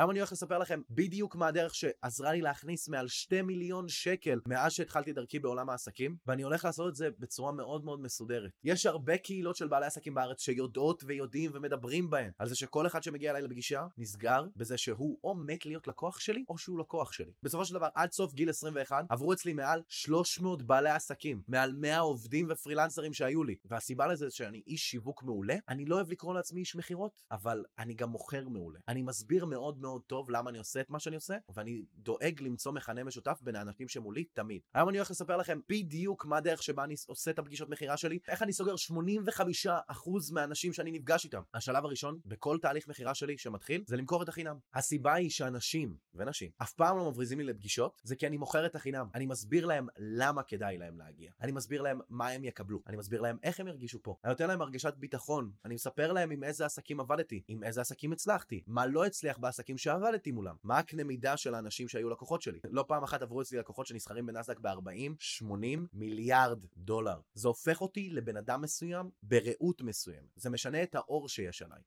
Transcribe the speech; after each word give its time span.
היום 0.00 0.10
אני 0.10 0.18
הולך 0.18 0.32
לספר 0.32 0.58
לכם 0.58 0.80
בדיוק 0.90 1.36
מה 1.36 1.46
הדרך 1.46 1.74
שעזרה 1.74 2.32
לי 2.32 2.40
להכניס 2.40 2.88
מעל 2.88 3.08
2 3.08 3.46
מיליון 3.46 3.88
שקל 3.88 4.40
מאז 4.46 4.72
שהתחלתי 4.72 5.12
דרכי 5.12 5.38
בעולם 5.38 5.70
העסקים, 5.70 6.16
ואני 6.26 6.42
הולך 6.42 6.64
לעשות 6.64 6.88
את 6.88 6.94
זה 6.94 7.08
בצורה 7.18 7.52
מאוד 7.52 7.84
מאוד 7.84 8.00
מסודרת. 8.00 8.50
יש 8.64 8.86
הרבה 8.86 9.18
קהילות 9.18 9.56
של 9.56 9.68
בעלי 9.68 9.86
עסקים 9.86 10.14
בארץ 10.14 10.40
שיודעות 10.42 11.02
ויודעים 11.06 11.50
ומדברים 11.54 12.10
בהן 12.10 12.30
על 12.38 12.48
זה 12.48 12.54
שכל 12.54 12.86
אחד 12.86 13.02
שמגיע 13.02 13.30
אליי 13.30 13.42
לפגישה 13.42 13.86
נסגר 13.98 14.44
בזה 14.56 14.78
שהוא 14.78 15.18
או 15.24 15.34
מת 15.34 15.66
להיות 15.66 15.88
לקוח 15.88 16.20
שלי 16.20 16.44
או 16.48 16.58
שהוא 16.58 16.78
לקוח 16.78 17.12
שלי. 17.12 17.32
בסופו 17.42 17.64
של 17.64 17.74
דבר 17.74 17.88
עד 17.94 18.12
סוף 18.12 18.34
גיל 18.34 18.50
21 18.50 19.04
עברו 19.08 19.32
אצלי 19.32 19.52
מעל 19.52 19.82
300 19.88 20.62
בעלי 20.62 20.90
עסקים, 20.90 21.42
מעל 21.48 21.72
100 21.72 21.98
עובדים 21.98 22.46
ופרילנסרים 22.50 23.12
שהיו 23.12 23.44
לי, 23.44 23.56
והסיבה 23.64 24.06
לזה 24.06 24.28
זה 24.28 24.34
שאני 24.34 24.62
איש 24.66 24.90
שיווק 24.90 25.22
מעולה, 25.22 25.56
אני 25.68 25.84
לא 25.84 25.94
אוהב 25.96 26.10
לקרוא 26.10 26.34
לעצמי 26.34 26.60
איש 26.60 26.76
מכירות, 26.76 27.22
אבל 27.30 27.64
אני 27.78 27.94
גם 27.94 28.08
מוכר 28.08 28.48
מעולה. 28.48 28.78
אני 28.88 29.02
מסביר 29.02 29.44
מאוד 29.44 29.78
מאוד 29.78 29.89
טוב 29.98 30.30
למה 30.30 30.50
אני 30.50 30.58
עושה 30.58 30.80
את 30.80 30.90
מה 30.90 31.00
שאני 31.00 31.16
עושה, 31.16 31.36
ואני 31.54 31.84
דואג 31.94 32.42
למצוא 32.42 32.72
מכנה 32.72 33.04
משותף 33.04 33.38
בין 33.42 33.56
האנשים 33.56 33.88
שמולי 33.88 34.24
תמיד. 34.24 34.60
היום 34.74 34.88
אני 34.88 34.98
הולך 34.98 35.10
לספר 35.10 35.36
לכם 35.36 35.60
בדיוק 35.68 36.26
מה 36.26 36.36
הדרך 36.36 36.62
שבה 36.62 36.84
אני 36.84 36.94
עושה 37.06 37.30
את 37.30 37.38
הפגישות 37.38 37.68
מכירה 37.68 37.96
שלי, 37.96 38.18
איך 38.28 38.42
אני 38.42 38.52
סוגר 38.52 38.74
85% 38.74 40.32
מהאנשים 40.32 40.72
שאני 40.72 40.90
נפגש 40.90 41.24
איתם. 41.24 41.42
השלב 41.54 41.84
הראשון 41.84 42.18
בכל 42.26 42.58
תהליך 42.62 42.88
מכירה 42.88 43.14
שלי 43.14 43.38
שמתחיל 43.38 43.84
זה 43.86 43.96
למכור 43.96 44.22
את 44.22 44.28
החינם. 44.28 44.56
הסיבה 44.74 45.14
היא 45.14 45.30
שאנשים 45.30 45.96
ונשים 46.14 46.50
אף 46.62 46.72
פעם 46.72 46.96
לא 46.96 47.10
מבריזים 47.10 47.38
לי 47.38 47.44
לפגישות, 47.44 48.00
זה 48.04 48.16
כי 48.16 48.26
אני 48.26 48.36
מוכר 48.36 48.66
את 48.66 48.74
החינם. 48.74 49.06
אני 49.14 49.26
מסביר 49.26 49.66
להם 49.66 49.86
למה 49.98 50.42
כדאי 50.42 50.78
להם 50.78 50.98
להגיע. 50.98 51.32
אני 51.40 51.52
מסביר 51.52 51.82
להם 51.82 52.00
מה 52.08 52.28
הם 52.28 52.44
יקבלו. 52.44 52.82
אני 52.86 52.96
מסביר 52.96 53.20
להם 53.20 53.36
איך 53.42 53.60
הם 53.60 53.68
ירגישו 53.68 54.02
פה. 54.02 54.16
אני 54.24 54.30
נותן 54.30 54.48
להם 54.48 54.62
הרגשת 54.62 54.94
ביטחון. 54.96 55.52
אני 55.64 55.74
מספר 55.74 56.12
להם 56.12 56.30
עם 56.30 56.44
איזה 56.44 56.66
עסקים 56.66 57.00
עבדתי, 57.00 57.42
עם 57.48 57.64
איזה 57.64 57.80
עסקים 57.80 58.12
הצלחתי, 58.12 58.62
מה 58.66 58.86
לא 58.86 59.06
הצליח 59.06 59.38
בעסקים 59.38 59.78
שעבדתי 59.80 60.30
מולם, 60.30 60.56
מה 60.64 60.78
הקנה 60.78 61.04
מידה 61.04 61.36
של 61.36 61.54
האנשים 61.54 61.88
שהיו 61.88 62.10
לקוחות 62.10 62.42
שלי. 62.42 62.58
לא 62.70 62.84
פעם 62.88 63.02
אחת 63.02 63.22
עברו 63.22 63.42
אצלי 63.42 63.58
לקוחות 63.58 63.86
שנסחרים 63.86 64.26
בנסדק 64.26 64.58
ב-40-80 64.60 65.78
מיליארד 65.92 66.64
דולר. 66.76 67.20
זה 67.34 67.48
הופך 67.48 67.80
אותי 67.80 68.10
לבן 68.10 68.36
אדם 68.36 68.62
מסוים 68.62 69.10
בראות 69.22 69.82
מסוימת. 69.82 70.28
זה 70.36 70.50
משנה 70.50 70.82
את 70.82 70.94
האור 70.94 71.28
שיש 71.28 71.62
עליי. 71.62 71.80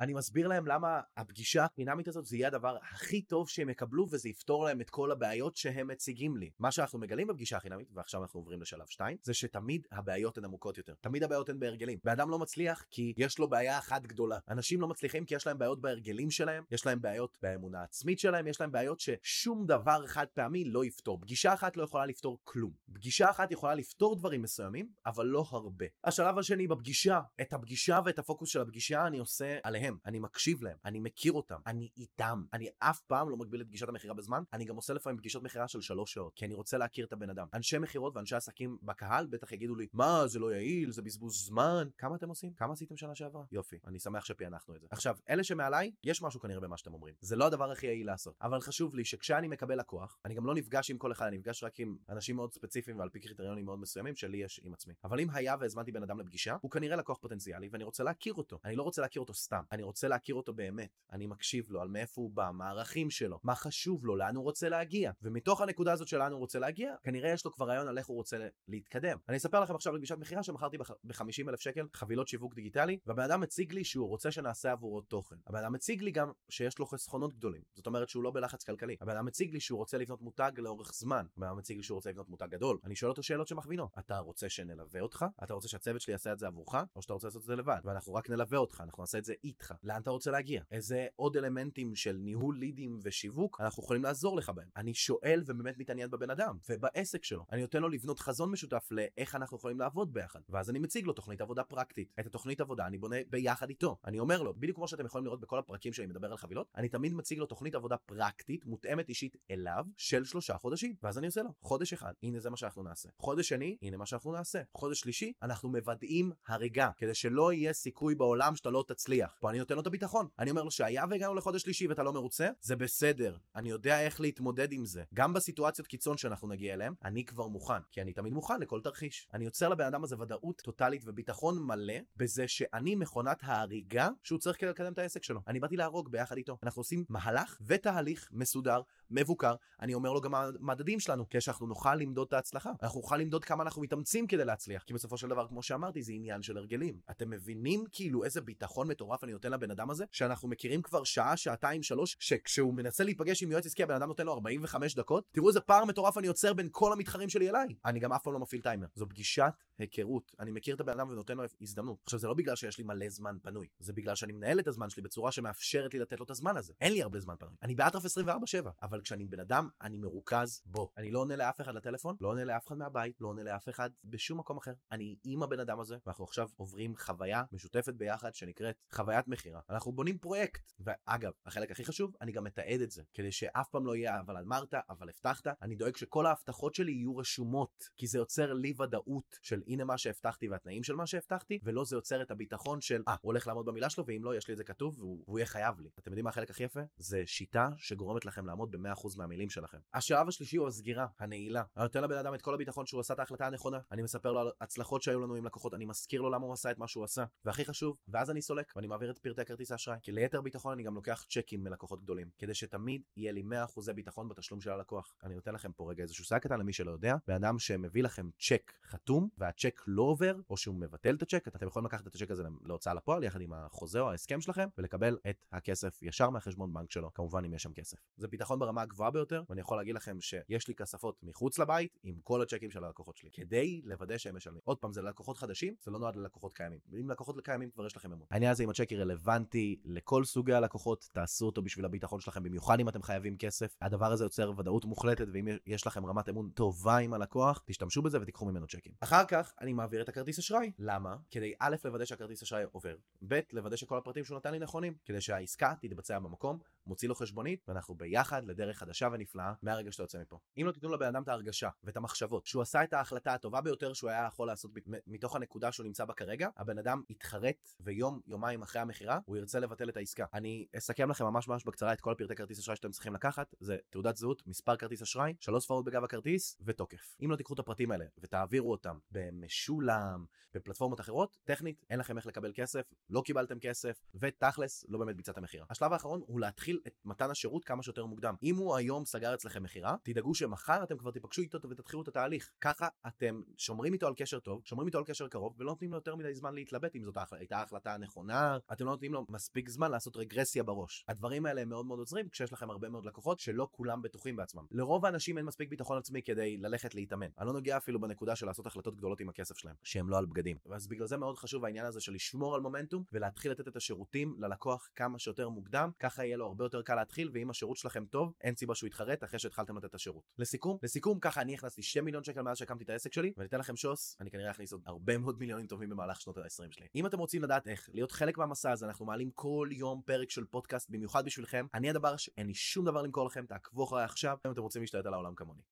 אני 0.00 0.14
מסביר 0.14 0.48
להם 0.48 0.66
למה 0.66 1.00
הפגישה 1.16 1.64
החינמית 1.64 2.08
הזאת 2.08 2.24
זה 2.24 2.36
יהיה 2.36 2.48
הדבר 2.48 2.76
הכי 2.92 3.22
טוב 3.22 3.48
שהם 3.48 3.68
יקבלו 3.68 4.06
וזה 4.10 4.28
יפתור 4.28 4.64
להם 4.64 4.80
את 4.80 4.90
כל 4.90 5.12
הבעיות 5.12 5.56
שהם 5.56 5.88
מציגים 5.88 6.36
לי. 6.36 6.50
מה 6.58 6.72
שאנחנו 6.72 6.98
מגלים 6.98 7.26
בפגישה 7.26 7.56
החינמית, 7.56 7.88
ועכשיו 7.92 8.22
אנחנו 8.22 8.40
עוברים 8.40 8.62
לשלב 8.62 8.86
2, 8.86 9.16
זה 9.22 9.34
שתמיד 9.34 9.86
הבעיות 9.92 10.38
הן 10.38 10.44
עמוקות 10.44 10.78
יותר. 10.78 10.94
תמיד 11.00 11.22
הבעיות 11.22 11.48
הן 11.48 11.58
בהרגלים. 11.58 11.98
באדם 12.04 12.30
לא 12.30 12.38
מצליח 12.38 12.84
כי 12.90 13.14
יש 13.16 13.38
לו 13.38 13.48
בעיה 13.48 13.78
אחת 13.78 14.02
גדולה. 14.02 14.38
אנשים 14.48 14.80
לא 14.80 14.88
מצליחים 14.88 15.24
כי 15.24 15.34
יש 15.34 15.46
להם 15.46 15.58
בעיות 15.58 15.80
בהרגלים 15.80 16.30
שלהם, 16.30 16.64
יש 16.70 16.86
להם 16.86 17.00
בעיות 17.00 17.38
באמונה 17.42 17.80
העצמית 17.80 18.18
שלהם, 18.18 18.46
יש 18.46 18.60
להם 18.60 18.72
בעיות 18.72 19.00
ששום 19.00 19.66
דבר 19.66 20.06
חד 20.06 20.26
פעמי 20.34 20.64
לא 20.64 20.84
יפתור. 20.84 21.20
פגישה 21.20 21.54
אחת 21.54 21.76
לא 21.76 21.82
יכולה 21.82 22.06
לפתור 22.06 22.38
כלום. 22.44 22.72
פגישה 22.92 23.30
אחת 23.30 23.52
יכולה 23.52 23.74
לפתור 23.74 24.16
דברים 24.16 24.42
מסוימים, 24.42 24.88
אבל 25.06 25.26
לא 25.26 25.44
הרבה. 25.50 25.86
השלב 26.04 26.38
השני 26.38 26.66
בפגישה, 26.66 27.20
את 27.40 27.52
הפגישה 27.52 28.00
ואת 28.04 28.18
הפוקוס 28.18 28.48
של 28.48 28.60
הפגישה 28.60 29.06
אני 29.06 29.18
עושה 29.18 29.58
עליהם. 29.62 29.87
להם, 29.88 29.98
אני 30.06 30.18
מקשיב 30.18 30.62
להם, 30.62 30.76
אני 30.84 31.00
מכיר 31.00 31.32
אותם, 31.32 31.60
אני 31.66 31.88
איתם. 31.96 32.44
אני 32.52 32.68
אף 32.78 33.00
פעם 33.00 33.30
לא 33.30 33.36
מגביל 33.36 33.60
את 33.60 33.66
פגישת 33.66 33.88
המכירה 33.88 34.14
בזמן, 34.14 34.42
אני 34.52 34.64
גם 34.64 34.76
עושה 34.76 34.94
לפעמים 34.94 35.18
פגישות 35.18 35.42
מכירה 35.42 35.68
של 35.68 35.80
שלוש 35.80 36.12
שעות, 36.12 36.34
כי 36.34 36.44
אני 36.44 36.54
רוצה 36.54 36.78
להכיר 36.78 37.06
את 37.06 37.12
הבן 37.12 37.30
אדם. 37.30 37.46
אנשי 37.54 37.78
מכירות 37.78 38.16
ואנשי 38.16 38.36
עסקים 38.36 38.78
בקהל 38.82 39.26
בטח 39.26 39.52
יגידו 39.52 39.74
לי, 39.74 39.86
מה, 39.92 40.26
זה 40.26 40.38
לא 40.38 40.52
יעיל, 40.52 40.90
זה 40.90 41.02
בזבוז 41.02 41.46
זמן. 41.46 41.88
כמה 41.98 42.16
אתם 42.16 42.28
עושים? 42.28 42.52
כמה 42.54 42.72
עשיתם 42.72 42.96
שנה 42.96 43.14
שעברה? 43.14 43.44
יופי, 43.52 43.78
אני 43.86 43.98
שמח 43.98 44.24
שפענחנו 44.24 44.76
את 44.76 44.80
זה. 44.80 44.86
עכשיו, 44.90 45.16
אלה 45.30 45.44
שמעליי, 45.44 45.92
יש 46.04 46.22
משהו 46.22 46.40
כנראה 46.40 46.60
במה 46.60 46.76
שאתם 46.76 46.94
אומרים. 46.94 47.14
זה 47.20 47.36
לא 47.36 47.46
הדבר 47.46 47.70
הכי 47.70 47.86
יעיל 47.86 48.06
לעשות. 48.06 48.36
אבל 48.42 48.60
חשוב 48.60 48.94
לי 48.94 49.04
שכשאני 49.04 49.48
מקבל 49.48 49.78
לקוח, 49.78 50.18
אני 50.24 50.34
גם 50.34 50.46
לא 50.46 50.54
נפגש 50.54 50.90
עם 50.90 50.98
כל 50.98 51.12
אחד, 51.12 51.26
אני 51.26 51.38
נפגש 51.38 51.64
רק 51.64 51.80
עם 51.80 51.96
אנשים 52.08 52.36
מאוד 52.36 52.52
ספציפיים 52.52 52.98
ועל 52.98 53.08
פי 53.08 53.20
קריטריונים 53.20 53.64
מאוד 53.64 53.78
מסוימים 53.78 54.16
שלי 54.16 54.38
יש 54.38 54.60
עם 54.64 54.74
עצמי. 54.74 54.94
אבל 55.04 55.20
אם 55.20 55.30
היה 55.30 55.54
והזמנתי 55.60 55.92
בן 55.92 56.02
אדם 56.02 56.20
לפגישה, 56.20 56.56
הוא 56.60 56.70
כנראה 56.70 56.96
לקוח 56.96 57.18
פוטנציאלי 57.18 57.68
ואני 57.72 57.84
רוצה 57.84 58.04
להכיר 58.04 58.34
אותו. 58.34 58.58
אני 58.64 58.76
לא 58.76 58.82
רוצה 58.82 59.02
להכיר 59.02 59.20
אותו 59.20 59.34
סתם, 59.34 59.62
אני 59.78 59.84
רוצה 59.84 60.08
להכיר 60.08 60.34
אותו 60.34 60.52
באמת. 60.52 60.98
אני 61.12 61.26
מקשיב 61.26 61.70
לו 61.70 61.80
על 61.80 61.88
מאיפה 61.88 62.22
הוא 62.22 62.30
בא, 62.30 62.50
מה 62.54 62.66
הערכים 62.66 63.10
שלו, 63.10 63.38
מה 63.42 63.54
חשוב 63.54 64.06
לו, 64.06 64.16
לאן 64.16 64.36
הוא 64.36 64.44
רוצה 64.44 64.68
להגיע. 64.68 65.12
ומתוך 65.22 65.60
הנקודה 65.60 65.92
הזאת 65.92 66.08
של 66.08 66.18
לאן 66.18 66.32
הוא 66.32 66.38
רוצה 66.38 66.58
להגיע, 66.58 66.94
כנראה 67.02 67.30
יש 67.30 67.44
לו 67.44 67.52
כבר 67.52 67.68
רעיון 67.68 67.88
על 67.88 67.98
איך 67.98 68.06
הוא 68.06 68.16
רוצה 68.16 68.48
להתקדם. 68.68 69.18
אני 69.28 69.36
אספר 69.36 69.60
לכם 69.60 69.74
עכשיו 69.74 69.92
על 69.92 69.98
פגישת 69.98 70.18
מכירה 70.18 70.42
שמכרתי 70.42 70.78
ב-50 70.78 71.48
אלף 71.48 71.60
שקל 71.60 71.86
חבילות 71.94 72.28
שיווק 72.28 72.54
דיגיטלי, 72.54 72.98
והבן 73.06 73.22
אדם 73.22 73.40
מציג 73.40 73.72
לי 73.72 73.84
שהוא 73.84 74.08
רוצה 74.08 74.30
שנעשה 74.30 74.72
עבורו 74.72 75.00
תוכן. 75.00 75.36
הבן 75.46 75.58
אדם 75.58 75.72
מציג 75.72 76.02
לי 76.02 76.10
גם 76.10 76.32
שיש 76.48 76.78
לו 76.78 76.86
חסכונות 76.86 77.34
גדולים. 77.34 77.62
זאת 77.74 77.86
אומרת 77.86 78.08
שהוא 78.08 78.22
לא 78.22 78.30
בלחץ 78.30 78.64
כלכלי. 78.64 78.96
הבן 79.00 79.16
אדם 79.16 79.26
מציג 79.26 79.52
לי 79.52 79.60
שהוא 79.60 79.78
רוצה 79.78 79.98
לבנות 79.98 80.22
מותג 80.22 80.52
לאורך 80.58 80.94
זמן. 80.94 81.26
הבן 81.36 81.46
אדם 81.46 81.56
מציג 81.56 81.76
לי 81.76 81.82
שהוא 81.82 81.96
רוצה 81.96 82.10
לבנות 82.10 82.28
מותג 82.28 82.46
גדול. 82.50 82.78
אני 82.84 82.96
שואל 82.96 83.10
אותו 83.10 83.22
שאלות 83.22 83.48
שמכווינות. 83.48 83.90
אתה 83.98 84.18
רוצה 84.18 84.48
שנלווה 84.48 85.00
אותך? 85.00 85.24
אתה 85.42 85.54
רוצה 85.54 85.68
שהצוות 85.68 86.00
שלי 86.00 86.12
יעשה 86.12 86.32
את 86.32 86.38
זה 86.38 86.46
עבורך? 86.46 86.74
או 86.96 87.02
שאתה 87.02 87.12
רוצה 87.12 87.26
לעשות 87.26 87.42
את 87.42 87.46
זה 87.46 87.56
לבד? 87.56 87.80
ואנחנו 87.84 88.14
רק 88.14 88.30
נלווה 88.30 88.58
אותך, 88.58 88.80
אנחנו 88.84 89.02
נעשה 89.02 89.18
את 89.18 89.24
זה 89.24 89.34
איתך. 89.44 89.67
לאן 89.82 90.02
אתה 90.02 90.10
רוצה 90.10 90.30
להגיע? 90.30 90.62
איזה 90.70 91.06
עוד 91.16 91.36
אלמנטים 91.36 91.94
של 91.94 92.16
ניהול 92.20 92.58
לידים 92.58 92.98
ושיווק 93.02 93.60
אנחנו 93.60 93.82
יכולים 93.82 94.02
לעזור 94.02 94.36
לך 94.36 94.50
בהם. 94.50 94.68
אני 94.76 94.94
שואל 94.94 95.42
ובאמת 95.46 95.78
מתעניין 95.78 96.10
בבן 96.10 96.30
אדם 96.30 96.58
ובעסק 96.68 97.24
שלו. 97.24 97.44
אני 97.52 97.60
נותן 97.60 97.82
לו 97.82 97.88
לבנות 97.88 98.18
חזון 98.18 98.50
משותף 98.50 98.88
לאיך 98.90 99.34
אנחנו 99.34 99.56
יכולים 99.56 99.80
לעבוד 99.80 100.12
ביחד. 100.12 100.40
ואז 100.48 100.70
אני 100.70 100.78
מציג 100.78 101.06
לו 101.06 101.12
תוכנית 101.12 101.40
עבודה 101.40 101.64
פרקטית. 101.64 102.12
את 102.20 102.26
התוכנית 102.26 102.60
עבודה 102.60 102.86
אני 102.86 102.98
בונה 102.98 103.16
ביחד 103.30 103.68
איתו. 103.68 103.96
אני 104.04 104.18
אומר 104.18 104.42
לו, 104.42 104.54
בדיוק 104.54 104.76
כמו 104.76 104.88
שאתם 104.88 105.06
יכולים 105.06 105.24
לראות 105.24 105.40
בכל 105.40 105.58
הפרקים 105.58 105.92
שאני 105.92 106.06
מדבר 106.06 106.30
על 106.30 106.36
חבילות, 106.36 106.66
אני 106.76 106.88
תמיד 106.88 107.14
מציג 107.14 107.38
לו 107.38 107.46
תוכנית 107.46 107.74
עבודה 107.74 107.96
פרקטית, 107.96 108.66
מותאמת 108.66 109.08
אישית 109.08 109.36
אליו, 109.50 109.84
של 109.96 110.24
שלושה 110.24 110.58
חודשים. 110.58 110.94
ואז 111.02 111.18
אני 111.18 111.26
עושה 111.26 111.42
לו, 111.42 111.50
חודש 111.60 111.92
אחד, 111.92 112.12
הנה 112.22 112.40
זה 112.40 112.50
מה 112.50 112.56
שאנחנו 112.56 112.82
נעשה. 112.82 113.08
חודש 113.18 113.48
שני, 113.48 113.76
הנה 113.82 113.96
מה 113.96 114.06
שאנחנו 114.06 114.32
נעשה. 114.32 114.62
חודש 114.76 115.00
שלישי, 115.00 115.32
אנחנו 115.42 115.68
מוודאים 115.68 116.32
הריגה, 116.48 116.90
כדי 116.96 117.14
שלא 117.14 117.52
יהיה 117.52 117.72
סיכוי 117.72 118.14
בעולם 118.14 118.56
שאתה 118.56 118.70
לא 118.70 118.84
תצליח. 118.88 119.36
פה 119.40 119.50
אני 119.50 119.57
נותן 119.58 119.74
לו 119.74 119.80
את 119.80 119.86
הביטחון. 119.86 120.28
אני 120.38 120.50
אומר 120.50 120.62
לו 120.62 120.70
שהיה 120.70 121.04
והגענו 121.10 121.34
לחודש 121.34 121.62
שלישי 121.62 121.86
ואתה 121.86 122.02
לא 122.02 122.12
מרוצה, 122.12 122.48
זה 122.60 122.76
בסדר. 122.76 123.36
אני 123.56 123.70
יודע 123.70 124.00
איך 124.00 124.20
להתמודד 124.20 124.72
עם 124.72 124.84
זה. 124.84 125.02
גם 125.14 125.32
בסיטואציות 125.32 125.86
קיצון 125.86 126.16
שאנחנו 126.16 126.48
נגיע 126.48 126.74
אליהן, 126.74 126.94
אני 127.04 127.24
כבר 127.24 127.46
מוכן. 127.46 127.80
כי 127.90 128.02
אני 128.02 128.12
תמיד 128.12 128.32
מוכן 128.32 128.60
לכל 128.60 128.80
תרחיש. 128.80 129.28
אני 129.34 129.44
יוצר 129.44 129.68
לבן 129.68 129.84
אדם 129.84 130.04
הזה 130.04 130.20
ודאות 130.20 130.62
טוטאלית 130.64 131.02
וביטחון 131.06 131.62
מלא 131.62 131.94
בזה 132.16 132.48
שאני 132.48 132.94
מכונת 132.94 133.38
ההריגה 133.42 134.08
שהוא 134.22 134.38
צריך 134.38 134.60
כדי 134.60 134.70
לקדם 134.70 134.92
את 134.92 134.98
העסק 134.98 135.22
שלו. 135.22 135.40
אני 135.46 135.60
באתי 135.60 135.76
להרוג 135.76 136.10
ביחד 136.10 136.36
איתו. 136.36 136.58
אנחנו 136.62 136.80
עושים 136.80 137.04
מהלך 137.08 137.58
ותהליך 137.66 138.28
מסודר, 138.32 138.80
מבוקר. 139.10 139.54
אני 139.80 139.94
אומר 139.94 140.12
לו 140.12 140.20
גם 140.20 140.30
מה 140.30 140.50
המדדים 140.60 141.00
שלנו, 141.00 141.28
כדי 141.28 141.40
שאנחנו 141.40 141.66
נוכל 141.66 141.94
למדוד 141.94 142.26
את 142.26 142.32
ההצלחה. 142.32 142.72
אנחנו 142.82 143.00
נוכל 143.00 143.16
למדוד 143.16 143.44
כמה 143.44 143.62
אנחנו 143.62 143.82
מתאמצים 143.82 144.26
כדי 144.26 144.44
להצליח. 144.44 144.82
כי 144.82 144.92
בסופו 144.94 145.16
של 145.16 145.28
דבר, 145.28 145.48
כמו 145.48 145.62
שאמרתי, 145.62 146.02
זה 146.02 146.12
עניין 146.12 146.42
של 146.42 146.56
הרגלים. 146.56 147.00
אתם 147.10 147.30
מבינים 147.30 147.84
כאילו 147.92 148.24
איזה 148.24 148.40
ביטחון 148.40 148.88
מטורף 148.88 149.24
אני 149.24 149.32
נותן 149.32 149.52
לבן 149.52 149.70
אדם 149.70 149.90
הזה, 149.90 150.04
שאנחנו 150.12 150.48
מכירים 150.48 150.82
כבר 150.82 151.04
שעה, 151.04 151.36
שעתיים, 151.36 151.82
שלוש, 151.82 152.16
שכשהוא 152.20 152.74
מנסה 152.74 153.04
להיפגש 153.04 153.42
עם 153.42 153.52
יועץ 153.52 153.66
עסקי, 153.66 153.82
הבן 153.82 153.94
אדם 153.94 154.08
נותן 154.08 154.26
לו 154.26 154.32
45 154.32 154.94
דקות. 154.94 155.24
תראו 155.32 155.48
איזה 155.48 155.60
פער 155.60 155.84
מטורף 155.84 156.18
אני 156.18 156.26
יוצר 156.26 156.52
בין 156.52 156.68
כל 156.70 156.92
המתחרים 156.92 157.28
שלי 157.28 157.50
אליי. 157.50 157.68
אני 157.84 158.00
גם 158.00 158.12
אף 158.12 158.22
פעם 158.22 158.32
לא 158.32 158.38
מפעיל 158.38 158.62
טיימר. 158.62 158.86
זו 158.94 159.08
פגישת 159.08 159.52
היכרות. 159.78 160.32
אני 160.40 160.50
מכיר 160.50 160.74
את 160.74 160.80
הבן 160.80 160.92
אדם 160.92 161.08
ונותן 161.08 161.36
לו 161.36 161.42
הזדמנות. 161.60 161.98
עכשיו, 162.04 162.18
זה 162.18 162.28
לא 162.28 162.34
בגלל 162.34 162.56
שיש 162.56 162.78
לי 162.78 162.84
מלא 162.84 163.08
זמן 163.08 163.36
פנוי. 163.42 163.66
זה 163.78 163.92
בגלל 163.92 164.14
שאני 164.14 164.32
מנהל 164.32 164.60
את 164.60 164.66
הזמן 164.68 164.90
שלי 164.90 165.02
בצורה 165.02 165.32
שמאפשרת 165.32 165.94
לי 165.94 166.00
לתת 166.00 166.18
לו 166.20 166.24
את 166.24 166.30
הזמן 166.30 166.56
הזה. 166.56 166.72
אין 166.80 166.92
לי 166.92 167.02
הרבה 167.02 167.20
זמן 167.20 167.34
פנוי. 167.38 167.54
אני 167.62 167.74
באטרף 167.74 168.04
24/7, 168.04 168.70
אבל 168.82 168.97
כשאני 169.02 169.24
בן 169.24 169.40
אדם, 169.40 169.68
אני 169.82 169.96
מרוכז 169.96 170.62
בו. 170.66 170.90
אני 170.96 171.10
לא 171.10 171.18
עונה 171.18 171.36
לאף 171.36 171.60
אחד 171.60 171.74
לטלפון, 171.74 172.16
לא 172.20 172.28
עונה 172.28 172.44
לאף 172.44 172.66
אחד 172.66 172.76
מהבית, 172.76 173.20
לא 173.20 173.28
עונה 173.28 173.42
לאף 173.42 173.68
אחד 173.68 173.90
בשום 174.04 174.38
מקום 174.38 174.56
אחר. 174.56 174.72
אני 174.92 175.16
עם 175.24 175.42
הבן 175.42 175.60
אדם 175.60 175.80
הזה, 175.80 175.96
ואנחנו 176.06 176.24
עכשיו 176.24 176.48
עוברים 176.56 176.96
חוויה 176.96 177.42
משותפת 177.52 177.94
ביחד 177.94 178.34
שנקראת 178.34 178.76
חוויית 178.92 179.28
מכירה. 179.28 179.60
אנחנו 179.70 179.92
בונים 179.92 180.18
פרויקט. 180.18 180.72
ואגב, 180.80 181.32
החלק 181.46 181.70
הכי 181.70 181.84
חשוב, 181.84 182.14
אני 182.20 182.32
גם 182.32 182.44
מתעד 182.44 182.80
את 182.80 182.90
זה, 182.90 183.02
כדי 183.14 183.32
שאף 183.32 183.68
פעם 183.70 183.86
לא 183.86 183.96
יהיה 183.96 184.20
אבל 184.20 184.36
אמרת, 184.36 184.74
אבל 184.90 185.08
הבטחת. 185.08 185.46
אני 185.62 185.76
דואג 185.76 185.96
שכל 185.96 186.26
ההבטחות 186.26 186.74
שלי 186.74 186.92
יהיו 186.92 187.16
רשומות, 187.16 187.84
כי 187.96 188.06
זה 188.06 188.18
יוצר 188.18 188.52
לי 188.52 188.74
ודאות 188.78 189.38
של 189.42 189.62
הנה 189.66 189.84
מה 189.84 189.98
שהבטחתי 189.98 190.48
והתנאים 190.48 190.82
של 190.82 190.94
מה 190.94 191.06
שהבטחתי, 191.06 191.58
ולא 191.62 191.84
זה 191.84 191.96
יוצר 191.96 192.22
את 192.22 192.30
הביטחון 192.30 192.80
של 192.80 193.02
אה, 193.08 193.12
הוא 193.12 193.32
הולך 193.32 193.46
לעמוד 193.46 193.66
במילה 193.66 193.90
שלו, 193.90 194.04
ואם 194.06 194.24
לא, 194.24 194.36
יש 194.36 194.48
לי 194.48 194.52
את 194.52 194.58
זה 194.58 194.64
כתוב 194.64 194.98
והוא, 194.98 195.24
והוא 195.26 195.38
יהיה 195.38 195.46
חייב 195.46 195.80
לי. 195.80 195.88
אתם 195.98 196.10
יודעים 196.10 196.24
מה 196.24 196.30
החלק 196.30 196.50
הכי 196.50 196.64
יפה? 196.64 196.80
זה 196.96 197.22
שיטה 197.26 197.68
שגורמת 197.76 198.24
לכם 198.24 198.46
לעמוד 198.46 198.70
100% 198.94 199.18
מהמילים 199.18 199.50
שלכם. 199.50 199.78
השלב 199.94 200.28
השלישי 200.28 200.56
הוא 200.56 200.68
הסגירה, 200.68 201.06
הנעילה. 201.18 201.62
אני 201.76 201.82
נותן 201.82 202.02
לבן 202.02 202.18
אדם 202.18 202.34
את 202.34 202.42
כל 202.42 202.54
הביטחון 202.54 202.86
שהוא 202.86 203.00
עשה 203.00 203.14
את 203.14 203.18
ההחלטה 203.18 203.46
הנכונה, 203.46 203.78
אני 203.92 204.02
מספר 204.02 204.32
לו 204.32 204.40
על 204.40 204.50
הצלחות 204.60 205.02
שהיו 205.02 205.20
לנו 205.20 205.34
עם 205.34 205.46
לקוחות, 205.46 205.74
אני 205.74 205.84
מזכיר 205.84 206.20
לו 206.20 206.30
למה 206.30 206.46
הוא 206.46 206.52
עשה 206.52 206.70
את 206.70 206.78
מה 206.78 206.88
שהוא 206.88 207.04
עשה, 207.04 207.24
והכי 207.44 207.64
חשוב, 207.64 207.96
ואז 208.08 208.30
אני 208.30 208.42
סולק 208.42 208.72
ואני 208.76 208.86
מעביר 208.86 209.10
את 209.10 209.18
פרטי 209.18 209.44
כרטיס 209.44 209.72
האשראי. 209.72 209.98
כי 210.02 210.12
ליתר 210.12 210.40
ביטחון 210.40 210.72
אני 210.72 210.82
גם 210.82 210.94
לוקח 210.94 211.24
צ'קים 211.28 211.64
מלקוחות 211.64 212.02
גדולים, 212.02 212.28
כדי 212.38 212.54
שתמיד 212.54 213.02
יהיה 213.16 213.32
לי 213.32 213.42
100% 213.42 213.92
ביטחון 213.92 214.28
בתשלום 214.28 214.60
של 214.60 214.70
הלקוח. 214.70 215.14
אני 215.22 215.34
נותן 215.34 215.54
לכם 215.54 215.72
פה 215.72 215.90
רגע 215.90 216.02
איזשהו 216.02 216.24
סייג 216.24 216.42
קטן 216.42 216.58
למי 216.58 216.72
שלא 216.72 216.90
יודע, 216.90 217.16
בן 217.26 217.34
אדם 217.34 217.58
שמביא 217.58 218.02
לכם 218.02 218.30
צ'ק 218.38 218.72
חתום 218.84 219.28
והצ'ק 219.38 219.80
לא 219.86 220.02
עובר, 220.02 220.36
או 220.50 220.56
שהוא 220.56 220.74
מבטל 220.74 221.14
את 221.14 221.22
הצ'ק, 221.22 221.48
אתם 221.48 221.66
יכולים 221.66 221.86
לקחת 221.86 222.06
את 222.06 222.14
הצ'ק 222.14 222.30
הזה 222.30 222.42
להוצאה 222.64 222.94
לפועל 222.94 223.24
יחד 223.24 223.40
עם 223.40 223.52
החוזה 223.52 224.00
או 224.00 224.10
ההסכם 224.10 224.40
שלכם 224.40 224.68
ולקבל 224.78 225.18
את 225.30 225.46
הכסף 225.52 226.02
ישר 226.02 226.30
מהחשבון 226.30 226.72
בנק 226.72 226.90
שלו, 226.90 227.14
כמובן 227.14 227.44
אם 227.44 227.54
יש 227.54 227.62
שם 227.62 227.72
כסף. 227.72 227.98
זה 228.16 228.28
ביטחון 228.28 228.58
ברמה 228.58 228.77
הגבוהה 228.82 229.10
ביותר, 229.10 229.42
ואני 229.48 229.60
יכול 229.60 229.76
להגיד 229.76 229.94
לכם 229.94 230.20
שיש 230.20 230.68
לי 230.68 230.74
כספות 230.74 231.22
מחוץ 231.22 231.58
לבית 231.58 231.98
עם 232.02 232.14
כל 232.22 232.42
הצ'קים 232.42 232.70
של 232.70 232.84
הלקוחות 232.84 233.16
שלי, 233.16 233.30
כדי 233.32 233.80
לוודא 233.84 234.18
שהם 234.18 234.36
משלמים. 234.36 234.60
עוד 234.64 234.78
פעם, 234.78 234.92
זה 234.92 235.02
ללקוחות 235.02 235.38
חדשים, 235.38 235.74
זה 235.80 235.90
לא 235.90 235.98
נועד 235.98 236.16
ללקוחות 236.16 236.52
קיימים. 236.52 236.78
אם 237.00 237.10
לקוחות 237.10 237.40
קיימים 237.44 237.70
כבר 237.70 237.86
יש 237.86 237.96
לכם 237.96 238.12
אמון. 238.12 238.26
העניין 238.30 238.52
הזה 238.52 238.62
עם 238.62 238.70
הצ'ק 238.70 238.90
היא 238.90 238.98
רלוונטי 238.98 239.80
לכל 239.84 240.24
סוגי 240.24 240.52
הלקוחות, 240.52 241.08
תעשו 241.12 241.46
אותו 241.46 241.62
בשביל 241.62 241.84
הביטחון 241.84 242.20
שלכם, 242.20 242.42
במיוחד 242.42 242.80
אם 242.80 242.88
אתם 242.88 243.02
חייבים 243.02 243.36
כסף. 243.36 243.76
הדבר 243.80 244.12
הזה 244.12 244.24
יוצר 244.24 244.52
ודאות 244.58 244.84
מוחלטת, 244.84 245.26
ואם 245.32 245.48
יש 245.66 245.86
לכם 245.86 246.06
רמת 246.06 246.28
אמון 246.28 246.50
טובה 246.50 246.96
עם 246.96 247.14
הלקוח, 247.14 247.62
תשתמשו 247.66 248.02
בזה 248.02 248.20
ותיקחו 248.20 248.46
ממנו 248.46 248.66
צ'קים. 248.66 248.92
אחר 249.00 249.24
כך 249.24 249.52
אני 249.60 249.72
מעביר 249.72 250.02
את 250.02 250.08
הכרטיס 250.08 250.38
אשראי. 250.38 250.72
למה? 250.78 251.16
כדי 251.30 251.52
א', 251.58 251.76
לוודא 251.84 252.04
שהכרטיס 252.04 252.42
אשראי 252.42 252.64
עובר, 252.72 252.96
ב', 253.28 253.40
לוודא 253.52 253.76
שכל 253.76 253.98
הפרטים 253.98 254.24
שהוא 254.24 254.36
נתן 254.36 254.52
לי 254.52 254.58
נכונים, 254.58 254.94
כדי 255.04 255.20
שהעסקה 255.20 255.74
תתבצע 255.80 256.18
במקום, 256.18 256.58
מוציא 256.88 257.08
לו 257.08 257.14
חשבונית, 257.14 257.64
ואנחנו 257.68 257.94
ביחד 257.94 258.44
לדרך 258.44 258.78
חדשה 258.78 259.08
ונפלאה 259.12 259.52
מהרגע 259.62 259.92
שאתה 259.92 260.02
יוצא 260.02 260.18
מפה. 260.18 260.38
אם 260.60 260.66
לא 260.66 260.72
תיתנו 260.72 260.92
לבן 260.92 261.06
אדם 261.06 261.22
את 261.22 261.28
ההרגשה 261.28 261.68
ואת 261.84 261.96
המחשבות 261.96 262.46
שהוא 262.46 262.62
עשה 262.62 262.84
את 262.84 262.92
ההחלטה 262.92 263.34
הטובה 263.34 263.60
ביותר 263.60 263.92
שהוא 263.92 264.10
היה 264.10 264.26
יכול 264.26 264.46
לעשות 264.46 264.70
מתוך 265.06 265.36
הנקודה 265.36 265.72
שהוא 265.72 265.86
נמצא 265.86 266.04
בה 266.04 266.14
כרגע, 266.14 266.48
הבן 266.56 266.78
אדם 266.78 267.02
יתחרט 267.08 267.74
ויום 267.80 268.20
יומיים 268.26 268.62
אחרי 268.62 268.82
המכירה 268.82 269.18
הוא 269.24 269.36
ירצה 269.36 269.60
לבטל 269.60 269.88
את 269.88 269.96
העסקה. 269.96 270.24
אני 270.34 270.66
אסכם 270.76 271.10
לכם 271.10 271.24
ממש 271.24 271.48
ממש 271.48 271.64
בקצרה 271.64 271.92
את 271.92 272.00
כל 272.00 272.14
פרטי 272.18 272.34
כרטיס 272.34 272.58
אשראי 272.58 272.76
שאתם 272.76 272.90
צריכים 272.90 273.14
לקחת, 273.14 273.54
זה 273.60 273.76
תעודת 273.90 274.16
זהות, 274.16 274.42
מספר 274.46 274.76
כרטיס 274.76 275.02
אשראי, 275.02 275.34
שלוש 275.40 275.64
ספרות 275.64 275.84
בגב 275.84 276.04
הכרטיס 276.04 276.56
ותוקף. 276.60 277.16
אם 277.24 277.30
לא 277.30 277.36
תיקחו 277.36 277.54
את 277.54 277.58
הפרטים 277.58 277.90
האלה 277.90 278.04
ותעבירו 278.18 278.70
אותם 278.70 278.98
במשולם, 279.10 280.24
בפלטפורמות 280.54 281.00
אחרות, 281.00 281.38
טכנית 281.44 281.86
אין 281.90 282.00
לכם 282.00 282.16
איך 282.16 282.26
לקבל 282.26 282.52
כסף, 282.54 282.92
לא 283.10 283.22
קיבלתם 283.24 283.58
כסף, 283.58 284.02
ותכלס 284.14 284.84
לא 284.88 284.98
באמת 284.98 285.16
ביצעתם 285.16 285.42
מכירה. 285.42 285.66
השלב 285.70 285.92
האחרון 285.92 286.22
הוא 286.26 286.40
להתחיל 286.78 286.92
את 286.92 287.06
מתן 287.06 287.30
השירות 287.30 287.64
כמה 287.64 287.82
שיותר 287.82 288.06
מוקדם. 288.06 288.34
אם 288.42 288.56
הוא 288.56 288.76
היום 288.76 289.04
סגר 289.04 289.34
אצלכם 289.34 289.62
מכירה, 289.62 289.96
תדאגו 290.02 290.34
שמחר 290.34 290.82
אתם 290.82 290.98
כבר 290.98 291.10
תיפגשו 291.10 291.42
איתו 291.42 291.58
ותתחילו 291.70 292.02
את 292.02 292.08
התהליך. 292.08 292.50
ככה 292.60 292.88
אתם 293.06 293.42
שומרים 293.56 293.92
איתו 293.92 294.06
על 294.06 294.14
קשר 294.16 294.38
טוב, 294.38 294.62
שומרים 294.64 294.86
איתו 294.86 294.98
על 294.98 295.04
קשר 295.04 295.28
קרוב, 295.28 295.54
ולא 295.58 295.70
נותנים 295.70 295.90
לו 295.90 295.96
יותר 295.96 296.16
מדי 296.16 296.34
זמן 296.34 296.54
להתלבט 296.54 296.96
אם 296.96 297.04
זאת 297.04 297.16
הייתה 297.32 297.58
ההחלטה 297.58 297.94
הנכונה, 297.94 298.58
אתם 298.72 298.84
לא 298.84 298.90
נותנים 298.90 299.12
לו 299.12 299.26
מספיק 299.28 299.68
זמן 299.68 299.90
לעשות 299.90 300.16
רגרסיה 300.16 300.62
בראש. 300.62 301.04
הדברים 301.08 301.46
האלה 301.46 301.60
הם 301.60 301.68
מאוד 301.68 301.86
מאוד 301.86 301.98
עוזרים 301.98 302.28
כשיש 302.28 302.52
לכם 302.52 302.70
הרבה 302.70 302.88
מאוד 302.88 303.06
לקוחות 303.06 303.40
שלא 303.40 303.68
כולם 303.70 304.02
בטוחים 304.02 304.36
בעצמם. 304.36 304.64
לרוב 304.70 305.04
האנשים 305.04 305.38
אין 305.38 305.46
מספיק 305.46 305.68
ביטחון 305.70 305.98
עצמי 305.98 306.22
כדי 306.22 306.56
ללכת 306.56 306.94
להתאמן. 306.94 307.26
אני 307.38 307.46
לא 307.46 307.52
נוגע 307.52 307.76
אפילו 307.76 308.00
בנקודה 308.00 308.36
של 308.36 308.46
לעשות 308.46 308.66
החלטות 308.66 308.96
גדולות 308.96 309.20
עם 309.20 309.28
הכסף 309.28 309.56
שלהם, 309.56 309.74
שהם 309.82 310.08
לא 310.08 310.18
על 310.18 310.26
בגדים. 310.26 310.56
אז 310.72 310.88
בגלל 310.88 311.06
זה 311.06 311.16
מאוד 311.16 311.36
חשוב 311.36 311.64
העניין 311.64 311.86
הזה 311.86 312.00
של 312.00 312.12
לשמור 312.12 312.54
על 312.54 312.60
מומנטום 312.60 313.04
ולהתחיל 313.12 313.50
לתת 313.50 313.68
את 313.68 313.76
השירותים 313.76 314.36
ללקוח 314.38 314.88
כמה 314.96 315.18
שיותר 315.18 315.48
מוקדם, 315.48 315.90
ככה 315.98 316.24
יהיה 316.24 316.36
לו 316.36 316.46
הרבה 316.46 316.64
יותר 316.68 316.82
קל 316.82 316.94
להתחיל, 316.94 317.30
ואם 317.34 317.50
השירות 317.50 317.76
שלכם 317.76 318.04
טוב, 318.04 318.32
אין 318.40 318.56
סיבה 318.56 318.74
שהוא 318.74 318.86
יתחרט 318.86 319.24
אחרי 319.24 319.38
שהתחלתם 319.38 319.76
לתת 319.76 319.84
את 319.84 319.94
השירות. 319.94 320.22
לסיכום, 320.38 320.78
לסיכום, 320.82 321.20
ככה 321.20 321.40
אני 321.40 321.54
הכנסתי 321.54 321.82
2 321.82 322.04
מיליון 322.04 322.24
שקל 322.24 322.42
מאז 322.42 322.56
שהקמתי 322.56 322.84
את 322.84 322.90
העסק 322.90 323.12
שלי, 323.12 323.32
ואני 323.36 323.48
אתן 323.48 323.58
לכם 323.58 323.76
שוס, 323.76 324.16
אני 324.20 324.30
כנראה 324.30 324.50
אכניס 324.50 324.72
עוד 324.72 324.82
הרבה 324.86 325.18
מאוד 325.18 325.38
מיליונים 325.38 325.66
טובים 325.66 325.90
במהלך 325.90 326.20
שנות 326.20 326.38
ה-20 326.38 326.70
שלי. 326.70 326.86
אם 326.94 327.06
אתם 327.06 327.18
רוצים 327.18 327.42
לדעת 327.42 327.68
איך 327.68 327.88
להיות 327.92 328.12
חלק 328.12 328.38
מהמסע 328.38 328.70
הזה, 328.70 328.86
אנחנו 328.86 329.06
מעלים 329.06 329.30
כל 329.30 329.68
יום 329.72 330.02
פרק 330.04 330.30
של 330.30 330.44
פודקאסט 330.44 330.90
במיוחד 330.90 331.24
בשבילכם. 331.24 331.66
אני 331.74 331.90
הדבר 331.90 332.16
שאין 332.16 332.46
לי 332.46 332.54
שום 332.54 332.84
דבר 332.84 333.02
למכור 333.02 333.26
לכם, 333.26 333.46
תעקבו 333.46 333.84
אחריי 333.84 334.04
עכשיו, 334.04 334.36
אם 334.46 334.52
אתם 334.52 334.60
רוצים 334.60 334.82
להשתלט 334.82 335.06
על 335.06 335.14
העולם 335.14 335.34
כמוני. 335.34 335.62